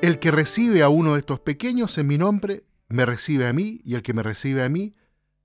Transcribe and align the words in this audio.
El 0.00 0.20
que 0.20 0.30
recibe 0.30 0.84
a 0.84 0.88
uno 0.88 1.14
de 1.14 1.18
estos 1.18 1.40
pequeños 1.40 1.98
en 1.98 2.06
mi 2.06 2.18
nombre, 2.18 2.64
me 2.88 3.04
recibe 3.04 3.48
a 3.48 3.52
mí, 3.52 3.80
y 3.84 3.96
el 3.96 4.02
que 4.02 4.14
me 4.14 4.22
recibe 4.22 4.62
a 4.62 4.68
mí, 4.68 4.94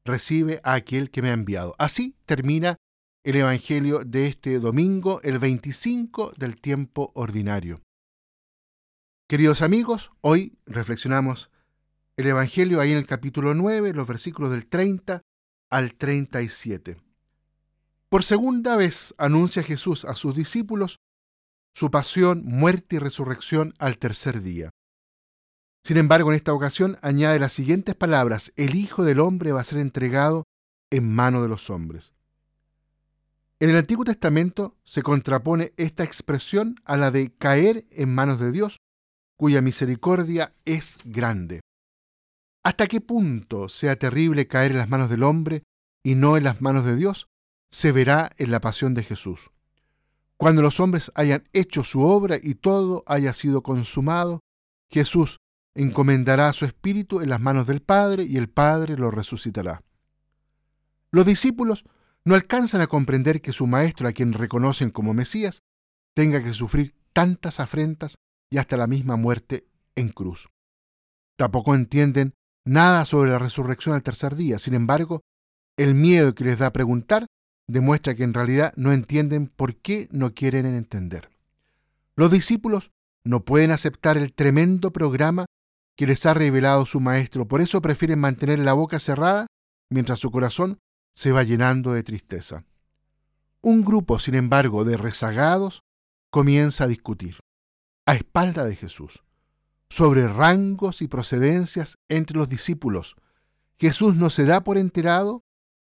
recibe 0.05 0.61
a 0.63 0.75
aquel 0.75 1.09
que 1.09 1.23
me 1.23 1.29
ha 1.31 1.33
enviado. 1.33 1.73
Así 1.79 2.15
termina 2.27 2.77
el 3.23 3.37
Evangelio 3.37 4.03
de 4.05 4.27
este 4.27 4.59
domingo, 4.59 5.21
el 5.23 5.39
25 5.39 6.33
del 6.37 6.61
tiempo 6.61 7.11
ordinario. 7.15 7.81
Queridos 9.27 9.63
amigos, 9.63 10.11
hoy 10.21 10.55
reflexionamos 10.67 11.49
el 12.15 12.27
Evangelio 12.27 12.79
ahí 12.79 12.91
en 12.91 12.99
el 12.99 13.07
capítulo 13.07 13.55
9, 13.55 13.93
los 13.93 14.05
versículos 14.07 14.51
del 14.51 14.67
30 14.67 15.23
al 15.71 15.95
37. 15.95 16.97
Por 18.07 18.23
segunda 18.23 18.75
vez 18.75 19.15
anuncia 19.17 19.63
Jesús 19.63 20.05
a 20.05 20.13
sus 20.13 20.35
discípulos 20.35 20.99
su 21.73 21.91
pasión, 21.91 22.43
muerte 22.45 22.95
y 22.95 22.99
resurrección 22.99 23.73
al 23.79 23.97
tercer 23.97 24.41
día. 24.41 24.69
Sin 25.83 25.97
embargo, 25.97 26.31
en 26.31 26.37
esta 26.37 26.53
ocasión 26.53 26.97
añade 27.01 27.39
las 27.39 27.51
siguientes 27.51 27.95
palabras, 27.95 28.53
el 28.55 28.75
Hijo 28.75 29.03
del 29.03 29.19
Hombre 29.19 29.51
va 29.51 29.61
a 29.61 29.65
ser 29.65 29.79
entregado 29.79 30.45
en 30.91 31.09
mano 31.13 31.41
de 31.41 31.49
los 31.49 31.69
hombres. 31.69 32.13
En 33.59 33.69
el 33.69 33.77
Antiguo 33.77 34.05
Testamento 34.05 34.77
se 34.83 35.01
contrapone 35.01 35.73
esta 35.77 36.03
expresión 36.03 36.75
a 36.85 36.97
la 36.97 37.11
de 37.11 37.33
caer 37.33 37.85
en 37.91 38.13
manos 38.13 38.39
de 38.39 38.51
Dios, 38.51 38.77
cuya 39.37 39.61
misericordia 39.61 40.53
es 40.65 40.97
grande. 41.03 41.61
¿Hasta 42.63 42.87
qué 42.87 43.01
punto 43.01 43.67
sea 43.67 43.97
terrible 43.97 44.47
caer 44.47 44.71
en 44.71 44.77
las 44.77 44.89
manos 44.89 45.09
del 45.09 45.23
hombre 45.23 45.63
y 46.03 46.15
no 46.15 46.37
en 46.37 46.43
las 46.43 46.61
manos 46.61 46.85
de 46.85 46.95
Dios? 46.95 47.27
Se 47.71 47.91
verá 47.91 48.29
en 48.37 48.51
la 48.51 48.61
pasión 48.61 48.93
de 48.93 49.03
Jesús. 49.03 49.52
Cuando 50.43 50.61
los 50.61 50.81
hombres 50.81 51.09
hayan 51.15 51.47
hecho 51.53 51.85
su 51.85 52.01
obra 52.01 52.35
y 52.35 52.55
todo 52.55 53.05
haya 53.07 53.31
sido 53.31 53.63
consumado, 53.63 54.41
Jesús 54.91 55.39
encomendará 55.73 56.51
su 56.51 56.65
espíritu 56.65 57.21
en 57.21 57.29
las 57.29 57.39
manos 57.39 57.65
del 57.65 57.81
Padre 57.81 58.25
y 58.25 58.35
el 58.35 58.49
Padre 58.49 58.97
lo 58.97 59.09
resucitará. 59.09 59.83
Los 61.11 61.25
discípulos 61.25 61.85
no 62.25 62.35
alcanzan 62.35 62.81
a 62.81 62.87
comprender 62.87 63.41
que 63.41 63.53
su 63.53 63.67
Maestro, 63.67 64.05
a 64.05 64.11
quien 64.11 64.33
reconocen 64.33 64.91
como 64.91 65.13
Mesías, 65.13 65.63
tenga 66.13 66.43
que 66.43 66.51
sufrir 66.51 66.93
tantas 67.13 67.61
afrentas 67.61 68.15
y 68.49 68.57
hasta 68.57 68.75
la 68.75 68.87
misma 68.87 69.15
muerte 69.15 69.65
en 69.95 70.09
cruz. 70.09 70.49
Tampoco 71.37 71.73
entienden 71.73 72.33
nada 72.65 73.05
sobre 73.05 73.31
la 73.31 73.39
resurrección 73.39 73.95
al 73.95 74.03
tercer 74.03 74.35
día. 74.35 74.59
Sin 74.59 74.73
embargo, 74.73 75.21
el 75.77 75.95
miedo 75.95 76.35
que 76.35 76.43
les 76.43 76.59
da 76.59 76.73
preguntar 76.73 77.27
demuestra 77.67 78.15
que 78.15 78.23
en 78.23 78.33
realidad 78.33 78.73
no 78.75 78.91
entienden 78.91 79.47
por 79.47 79.75
qué 79.75 80.07
no 80.11 80.33
quieren 80.33 80.65
entender. 80.65 81.29
Los 82.15 82.31
discípulos 82.31 82.91
no 83.23 83.45
pueden 83.45 83.71
aceptar 83.71 84.17
el 84.17 84.33
tremendo 84.33 84.91
programa 84.91 85.45
que 85.95 86.07
les 86.07 86.25
ha 86.25 86.33
revelado 86.33 86.85
su 86.85 86.99
maestro, 86.99 87.47
por 87.47 87.61
eso 87.61 87.81
prefieren 87.81 88.19
mantener 88.19 88.59
la 88.59 88.73
boca 88.73 88.99
cerrada 88.99 89.47
mientras 89.89 90.19
su 90.19 90.31
corazón 90.31 90.79
se 91.15 91.31
va 91.31 91.43
llenando 91.43 91.93
de 91.93 92.03
tristeza. 92.03 92.65
Un 93.61 93.83
grupo, 93.83 94.19
sin 94.19 94.35
embargo, 94.35 94.83
de 94.83 94.97
rezagados 94.97 95.81
comienza 96.29 96.83
a 96.85 96.87
discutir, 96.87 97.37
a 98.05 98.15
espalda 98.15 98.65
de 98.65 98.75
Jesús 98.75 99.23
sobre 99.93 100.27
rangos 100.27 101.03
y 101.03 101.07
procedencias 101.07 101.99
entre 102.09 102.35
los 102.35 102.49
discípulos. 102.49 103.15
Jesús 103.77 104.15
no 104.15 104.31
se 104.31 104.43
da 104.43 104.63
por 104.63 104.79
enterado 104.79 105.43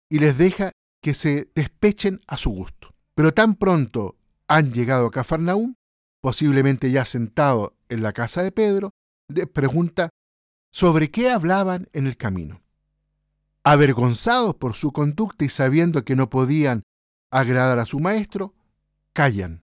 y 0.09 0.19
les 0.19 0.37
deja 0.37 0.73
que 1.03 1.13
se 1.13 1.51
despechen 1.53 2.21
a 2.27 2.37
su 2.37 2.49
gusto. 2.49 2.95
Pero 3.13 3.33
tan 3.33 3.55
pronto 3.55 4.15
han 4.47 4.71
llegado 4.71 5.05
a 5.05 5.11
Cafarnaúm, 5.11 5.75
posiblemente 6.21 6.89
ya 6.91 7.03
sentado 7.03 7.75
en 7.89 8.01
la 8.01 8.13
casa 8.13 8.41
de 8.41 8.53
Pedro, 8.53 8.91
les 9.27 9.45
pregunta 9.47 10.09
sobre 10.71 11.11
qué 11.11 11.29
hablaban 11.29 11.89
en 11.91 12.07
el 12.07 12.15
camino. 12.15 12.61
Avergonzados 13.65 14.55
por 14.55 14.75
su 14.75 14.93
conducta 14.93 15.43
y 15.43 15.49
sabiendo 15.49 16.05
que 16.05 16.15
no 16.15 16.29
podían 16.29 16.83
agradar 17.31 17.79
a 17.79 17.85
su 17.85 17.99
maestro, 17.99 18.53
callan. 19.11 19.61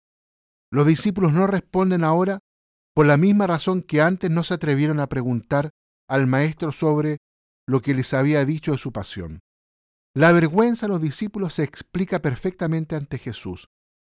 Los 0.71 0.87
discípulos 0.87 1.33
no 1.33 1.49
responden 1.49 2.05
ahora 2.05 2.39
por 2.95 3.07
la 3.07 3.17
misma 3.17 3.49
razón 3.49 3.83
que 3.83 4.01
antes 4.01 4.31
no 4.31 4.45
se 4.45 4.55
atrevieron 4.55 5.01
a 5.01 5.09
preguntar 5.09 5.71
al 6.09 6.29
Maestro 6.29 6.71
sobre 6.71 7.19
lo 7.67 7.81
que 7.81 7.95
les 7.95 8.15
había 8.15 8.45
dicho 8.45 8.73
de 8.73 8.79
su 8.79 8.93
pasión. 8.93 9.41
La 10.15 10.33
vergüenza 10.33 10.87
de 10.87 10.93
los 10.93 11.03
discípulos 11.03 11.55
se 11.55 11.65
explica 11.65 12.23
perfectamente 12.23 12.97
ante 12.97 13.19
Jesús, 13.19 13.69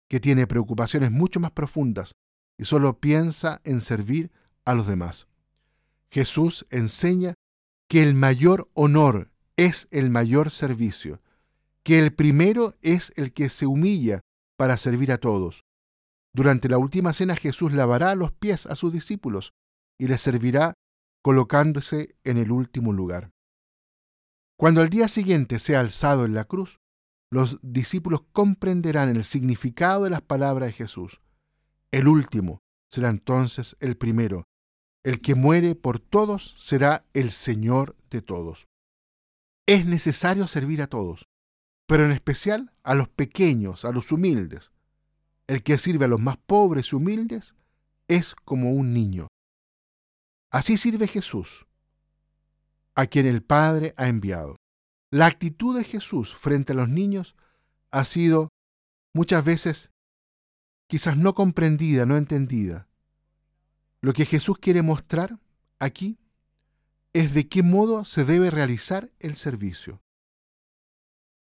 que 0.09 0.21
tiene 0.21 0.47
preocupaciones 0.47 1.11
mucho 1.11 1.41
más 1.41 1.53
profundas 1.53 2.13
y 2.59 2.65
solo 2.65 3.01
piensa 3.01 3.61
en 3.65 3.81
servir 3.81 4.31
a 4.65 4.75
los 4.75 4.87
demás. 4.87 5.27
Jesús 6.11 6.67
enseña 6.71 7.35
que 7.89 8.03
el 8.03 8.15
mayor 8.15 8.69
honor 8.75 9.31
es 9.57 9.89
el 9.91 10.11
mayor 10.11 10.51
servicio, 10.51 11.23
que 11.83 11.99
el 11.99 12.15
primero 12.15 12.75
es 12.83 13.13
el 13.17 13.33
que 13.33 13.49
se 13.49 13.67
humilla 13.67 14.21
para 14.57 14.77
servir 14.77 15.13
a 15.13 15.19
todos, 15.19 15.67
durante 16.37 16.69
la 16.69 16.77
última 16.77 17.15
cena 17.15 17.35
Jesús 17.35 17.73
lavará 17.73 18.15
los 18.15 18.31
pies 18.31 18.67
a 18.67 18.75
sus 18.75 18.93
discípulos 18.93 19.55
y 19.99 20.07
les 20.07 20.21
servirá 20.21 20.75
colocándose 21.23 22.15
en 22.25 22.37
el 22.37 22.53
último 22.53 22.93
lugar. 22.93 23.31
Cuando 24.59 24.81
al 24.81 24.89
día 24.89 25.09
siguiente 25.09 25.59
sea 25.59 25.81
alzado 25.81 26.25
en 26.25 26.35
la 26.35 26.45
cruz, 26.45 26.81
los 27.31 27.59
discípulos 27.63 28.23
comprenderán 28.33 29.15
el 29.15 29.25
significado 29.25 30.05
de 30.05 30.11
las 30.11 30.23
palabras 30.23 30.69
de 30.69 30.73
Jesús. 30.73 31.21
El 31.91 32.09
último 32.09 32.63
será 32.91 33.11
entonces 33.11 33.77
el 33.81 33.97
primero. 33.97 34.45
El 35.05 35.21
que 35.21 35.35
muere 35.35 35.75
por 35.75 35.99
todos 35.99 36.55
será 36.57 37.05
el 37.13 37.31
Señor 37.31 37.97
de 38.11 38.23
todos. 38.23 38.67
Es 39.67 39.85
necesario 39.85 40.49
servir 40.49 40.81
a 40.81 40.87
todos, 40.87 41.29
pero 41.87 42.05
en 42.05 42.13
especial 42.13 42.73
a 42.83 42.95
los 42.95 43.09
pequeños, 43.09 43.85
a 43.85 43.93
los 43.93 44.11
humildes. 44.11 44.73
El 45.49 45.63
que 45.63 45.79
sirve 45.79 46.07
a 46.07 46.09
los 46.09 46.21
más 46.21 46.39
pobres 46.39 46.93
y 46.93 46.97
humildes 46.97 47.55
es 48.09 48.35
como 48.35 48.73
un 48.73 48.95
niño. 48.95 49.29
Así 50.51 50.79
sirve 50.79 51.09
Jesús, 51.09 51.66
a 52.97 53.07
quien 53.07 53.27
el 53.27 53.43
Padre 53.43 53.95
ha 53.97 54.09
enviado. 54.09 54.57
La 55.11 55.27
actitud 55.27 55.77
de 55.77 55.85
Jesús 55.85 56.35
frente 56.35 56.73
a 56.73 56.77
los 56.77 56.89
niños 56.89 57.37
ha 57.93 58.05
sido 58.05 58.49
muchas 59.15 59.45
veces 59.45 59.93
quizás 60.89 61.17
no 61.17 61.35
comprendida, 61.35 62.07
no 62.07 62.17
entendida. 62.17 62.89
Lo 64.01 64.13
que 64.13 64.25
Jesús 64.25 64.59
quiere 64.59 64.83
mostrar 64.83 65.39
aquí 65.79 66.19
es 67.13 67.35
de 67.35 67.49
qué 67.49 67.63
modo 67.63 68.05
se 68.05 68.25
debe 68.25 68.51
realizar 68.51 69.11
el 69.21 69.37
servicio. 69.37 70.01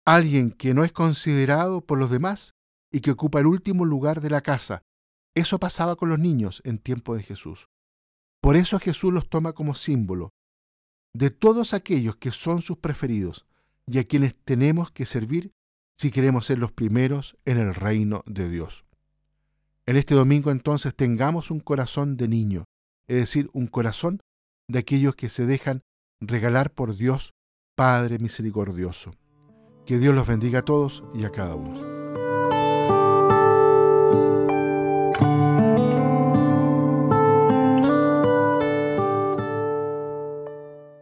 Alguien 0.04 0.52
que 0.52 0.74
no 0.74 0.84
es 0.84 0.92
considerado 0.92 1.80
por 1.80 1.98
los 1.98 2.10
demás 2.10 2.54
y 2.92 3.00
que 3.00 3.10
ocupa 3.10 3.40
el 3.40 3.46
último 3.46 3.84
lugar 3.84 4.20
de 4.20 4.30
la 4.30 4.42
casa. 4.42 4.82
Eso 5.34 5.58
pasaba 5.58 5.96
con 5.96 6.08
los 6.08 6.18
niños 6.18 6.62
en 6.64 6.78
tiempo 6.78 7.16
de 7.16 7.22
Jesús. 7.22 7.68
Por 8.40 8.56
eso 8.56 8.78
Jesús 8.78 9.12
los 9.12 9.28
toma 9.28 9.52
como 9.52 9.74
símbolo 9.74 10.30
de 11.16 11.30
todos 11.30 11.72
aquellos 11.72 12.16
que 12.16 12.30
son 12.30 12.62
sus 12.62 12.78
preferidos 12.78 13.46
y 13.86 13.98
a 13.98 14.04
quienes 14.04 14.34
tenemos 14.34 14.90
que 14.90 15.06
servir 15.06 15.52
si 15.96 16.10
queremos 16.10 16.46
ser 16.46 16.58
los 16.58 16.72
primeros 16.72 17.36
en 17.44 17.56
el 17.56 17.74
reino 17.74 18.22
de 18.26 18.50
Dios. 18.50 18.84
En 19.86 19.96
este 19.96 20.14
domingo 20.14 20.50
entonces 20.50 20.94
tengamos 20.94 21.50
un 21.50 21.60
corazón 21.60 22.16
de 22.16 22.28
niño, 22.28 22.64
es 23.08 23.16
decir, 23.16 23.48
un 23.54 23.66
corazón 23.66 24.20
de 24.68 24.80
aquellos 24.80 25.14
que 25.14 25.28
se 25.28 25.46
dejan 25.46 25.82
regalar 26.20 26.72
por 26.72 26.96
Dios 26.96 27.32
Padre 27.76 28.18
misericordioso. 28.18 29.14
Que 29.86 29.98
Dios 29.98 30.14
los 30.14 30.26
bendiga 30.26 30.60
a 30.60 30.64
todos 30.64 31.04
y 31.14 31.24
a 31.24 31.30
cada 31.30 31.54
uno. 31.54 31.95